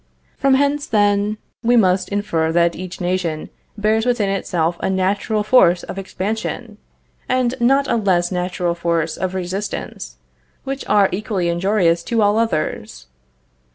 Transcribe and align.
From 0.35 0.55
hence 0.55 0.87
then 0.87 1.37
we 1.61 1.77
must 1.77 2.09
infer 2.09 2.51
that 2.53 2.75
each 2.75 2.99
nation 2.99 3.51
bears 3.77 4.03
within 4.03 4.29
itself 4.31 4.77
a 4.79 4.89
natural 4.89 5.43
force 5.43 5.83
of 5.83 5.99
expansion, 5.99 6.79
and 7.29 7.53
a 7.53 7.63
not 7.63 8.03
less 8.03 8.31
natural 8.31 8.73
force 8.73 9.15
of 9.15 9.35
resistance, 9.35 10.17
which 10.63 10.83
are 10.89 11.07
equally 11.11 11.49
injurious 11.49 12.01
to 12.05 12.23
all 12.23 12.39
others. 12.39 13.05